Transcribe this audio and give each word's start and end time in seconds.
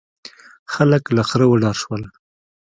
خلک 0.73 1.03
له 1.15 1.23
خره 1.29 1.45
وډار 1.49 1.75
شول. 1.81 2.03